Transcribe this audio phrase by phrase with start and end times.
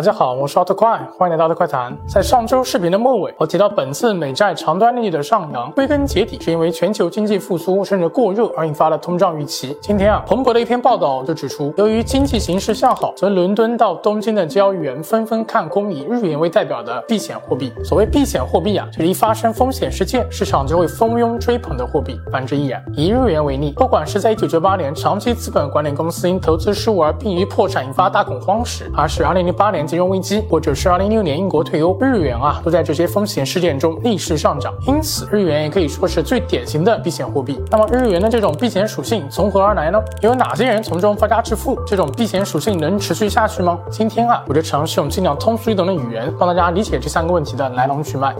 [0.00, 1.94] 大家好，我是奥特快，欢迎来到奥特快谈。
[2.08, 9.76] 在上周视频的末尾，我提到本次美债长端利率的上扬，归根结底是因为全球经济复苏甚至过热而引发的通胀预期。
[9.82, 17.70] 今天啊，彭博的一篇报道就指出，由于经济形势向好，从伦敦到东京的交易员纷纷看空以日元为代表的避险货币。
[17.84, 22.18] 所谓避险货币啊，就是一发生风险事件，市场就会蜂拥追捧的货币。
[22.32, 22.82] 反之亦然。
[22.94, 29.89] 以日元为例，不管是在1998年长期资本管理公司因投资失误而濒于破产引发大恐慌时，还是2008年。
[29.90, 37.60] 金融危机，或者是二零一六年英国退欧，日元啊都在这些风险事件中逆势上涨，因此日元也可以说是最典型的避险货币。
[37.72, 40.00] 那么日元的这种避险属性从何而来呢？
[40.20, 41.76] 有哪些人从中发家致富？
[41.84, 43.80] 这种避险属性能持续下去吗？
[43.90, 48.32] 今天啊，我就尝试用尽量通俗易懂的语言，帮大家理解这三个问题的来龙去脉。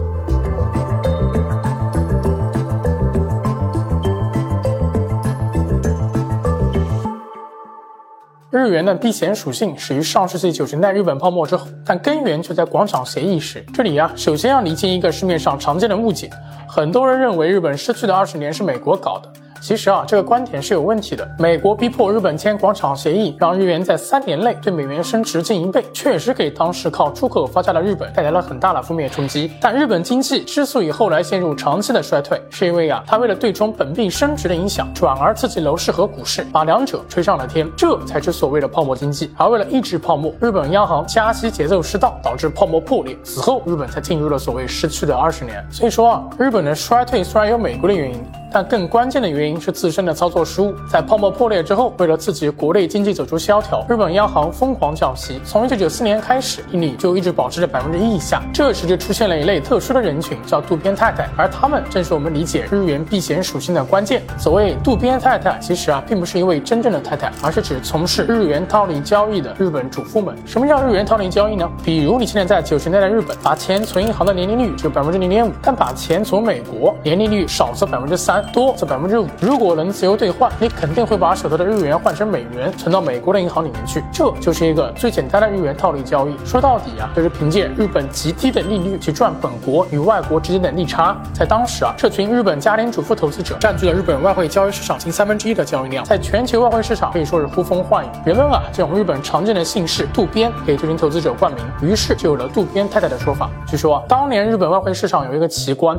[8.51, 13.65] 日元的避险属性始于上世纪九十年代日本泡沫之后，但根源却在广场协议时。
[13.73, 16.29] 这里啊，首先要厘清一个市面上常见的误解，
[16.67, 19.31] 很多人认为日本失去的二十年是美国搞的。
[19.61, 21.29] 其实啊，这个观点是有问题的。
[21.37, 29.51] 美国逼迫日本签广场协议，让日元在三年内对美元升值近一倍，确实给当时靠出口发家的日本带来了很大的负面冲击。
[29.61, 39.31] 但日本经济之所以后来陷入长期的衰退，是因为啊，它为了对冲本币升值的影响，转而刺激楼市和股市，把两者吹上了天，这才是所谓的泡沫经济。
[39.37, 45.63] 而为了抑制泡沫，日本央行加息节奏失当，导致泡沫破裂，此后日本才进入了所谓失去的二十年。
[45.69, 48.40] 所以说啊，日本的衰退虽然有美国的原因。
[48.51, 50.75] 但更关键的原因是自身的操作失误。
[50.89, 55.39] 在泡沫破裂之后，为了刺激国内经济走出萧条，日本央行疯狂降息。
[55.45, 58.41] 从1994年开始，利率就一直保持着百分之一以下。
[58.53, 64.21] 这时就出现了一类特殊的人群，叫渡边太太，而他们正是我们理解日元避险属性的关键。
[64.37, 70.35] 所谓渡边太太，其实啊，并不是一位真正的太太，而是指从事日元套利交易的日本主妇们。
[70.45, 71.69] 什么叫日元套利交易呢？
[71.83, 78.40] 比如你现在在九十年代的日本，把钱存银行的年利率只有百分之零点五，但把钱从美国，年利率少则百分之三。
[78.53, 79.27] 多则百分之五。
[79.39, 84.03] 如果能自由兑换，你肯定会把手头的日元换成美元，存到美国的银行里面去。
[84.11, 86.35] 这就是一个最简单的日元套利交易。
[86.45, 91.15] 说到底啊，就是凭借日本极低的利率去赚本国与外国之间的利差。
[91.33, 98.09] 在当时啊，这群日本家庭主妇投资者占据了日本外汇交易市场近三分之一的交易量，在全球外汇市场可以说是呼风唤雨。
[98.25, 103.49] 人们啊，这种日本常见的姓氏渡边给这群投资者冠名，于是就有了渡边太太的说法。
[103.67, 105.95] 据说啊，当年日本外汇市场有一个奇观，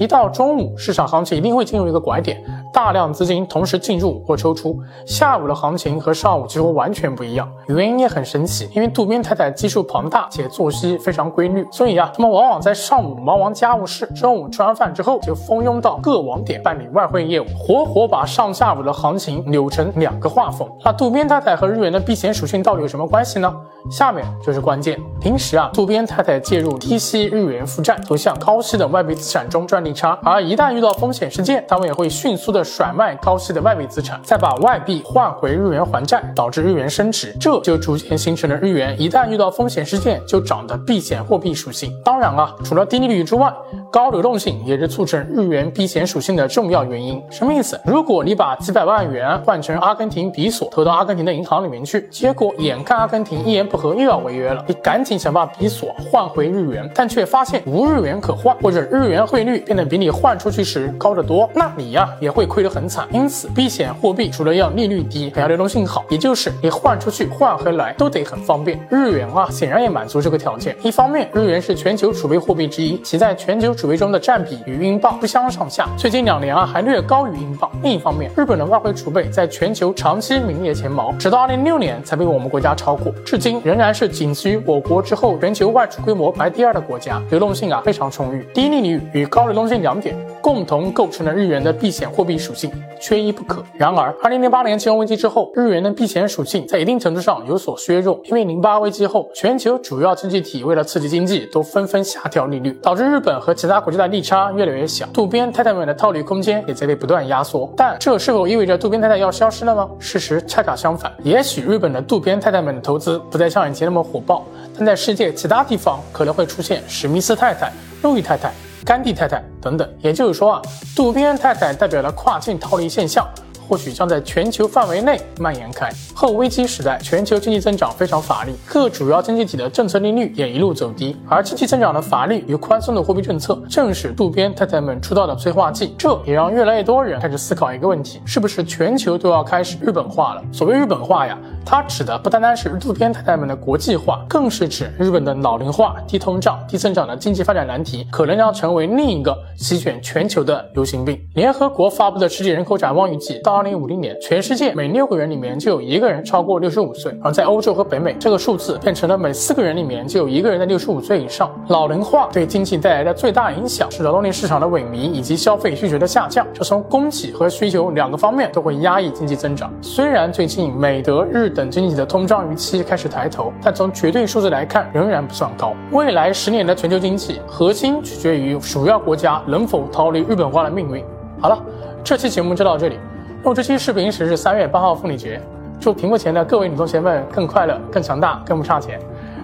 [0.00, 1.83] 一到中午，市场行情一定会进入。
[1.88, 2.42] 一个拐点，
[2.74, 4.76] 大量资金同时进入或抽出。
[5.06, 20.68] 下午的行情和上午几乎完全不一样，原因也很神奇，因为渡边太太基数庞大且作息非常规律，所以啊，他们往往在上午忙完家务事，中午吃完饭之后就蜂拥到各网点办理外汇业务，活活把上下午的行情扭成两个画风。
[20.84, 23.54] 那渡边太太和日元的避险属性到底有什么关系呢？
[23.90, 24.98] 下面就是关键。
[25.20, 41.92] 平时啊，渡边太太介入低息日元负债，投向高息的外币资产中赚利差，而一旦遇到风险事件，他们也会迅速的甩卖高息的外币资产，再把外币换回日元还债，导致日元升值，这就逐渐形成了日元一旦遇到风险事件就涨的避险货币属性。
[42.02, 43.52] 当然啊，除了低利率之外，
[43.92, 47.22] 高流动性也是促成日元避险属性的重要原因。
[47.30, 47.78] 什么意思？
[47.84, 61.70] 如果你把几百万元换成阿根廷比索投到阿根廷的银行里面去，结果眼看阿根廷一言不合又要违约了，你赶紧想把比索换回日元，但却发现无日元可换，或者日元汇率变得比你换出去时高得多，那。
[61.76, 68.78] 你呀也会亏得很惨，因此避险货币除了要利率低，还要流动性好，也就是你换出去换回来都得很方便。
[68.88, 70.76] 日元啊显然也满足这个条件。
[70.80, 77.68] 一方面，日元是全球储备货币之一，其在全球储备中的占比与英镑不相上下，最近两年啊还略高于英镑。
[77.82, 88.46] 另一方面，日本的外汇储备在全球长期名列前茅，直到二零六年才被我们国家超过，至今仍然是仅次于我国之后全球外储规模排第二的国家，流动性啊非常充裕。
[88.54, 90.14] 低利率与高流动性两点
[90.44, 91.54] 共同构成了日元。
[91.64, 93.64] 的避险货币属性缺一不可。
[93.78, 98.20] 然而，二零零八年金融危机之后，日元的避险属性在一定程度上有所削弱。
[98.24, 107.72] 因为零八危机后，全球主要经济体为了刺激经济，都纷纷下调利率，导致日本和其他国家的利差越来越小，渡边太太们的套利空间也在被不断压缩。
[107.74, 109.88] 但这是否意味着渡边太太要消失了吗？
[109.98, 111.10] 事实恰恰相反。
[111.22, 114.44] 也许日本的渡边太太们的投资不再像以前那么火爆，
[114.76, 118.52] 但在世界其他地方可能会出现史密斯太太、路易太太。
[118.84, 120.62] 甘地太太等等，也就是说啊，
[120.94, 123.26] 渡边太太代表了跨境套利现象，
[123.68, 125.90] 或许将在全球范围内蔓延开。
[126.14, 135.94] 后危机时代，全球经济增长非常乏力，各主要经济体的政策利率也一路走低，而经济增长的乏力与宽松的货币政策，正是渡边太太们出道的催化剂。
[135.98, 140.42] 这也让越来越多人开始思考一个问题：是不是全球都要开始日本化了？
[140.52, 151.20] 所谓日本化呀，它指的不单单是渡边太太们的国际化，更是指日本的老龄化、低通胀、低增长的经济发展难题，可能将成为另一个席卷全球的流行病。
[151.34, 161.48] 联合国发布的世界人口展望预计，到二零五零年，全世界每六个人里面就有一个人超过六十五岁，而在欧洲和北美，这个数字变成了每四个人里面就有一个人在六十五岁以上。
[161.68, 169.72] 老龄化对经济带来的最大影响是劳动力市场的萎靡以及消费需求的下降，这从供给和需求两个方面都会压抑经济增长。
[169.80, 175.72] 虽然最近美、德、日等经济体的通胀预期开始抬头，但从绝对数字来看仍然不算高。
[175.92, 181.04] 未来十年的全球经济核心取决于主要国家能否逃离日本化的命运。
[181.40, 181.56] 好了，
[182.02, 182.98] 这期节目就到这里。
[183.44, 185.38] 录这期视频时是三月八号妇女节，
[185.78, 188.98] 祝屏幕前的各位女同学们更快乐、更强大、更不差钱。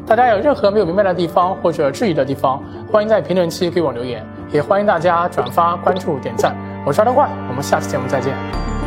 [0.07, 6.57] 大家有任何没有明白的地方或者质疑的地方，欢迎在评论区给我留言，也欢迎大家转发、关注、点赞。
[6.87, 8.80] 我是阿德怪，我们下次节目再见。